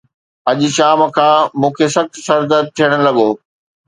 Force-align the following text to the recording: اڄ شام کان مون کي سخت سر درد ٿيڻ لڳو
اڄ 0.49 0.59
شام 0.77 0.99
کان 1.15 1.35
مون 1.59 1.71
کي 1.77 1.85
سخت 1.95 2.11
سر 2.25 2.41
درد 2.49 2.67
ٿيڻ 2.77 2.91
لڳو 3.05 3.29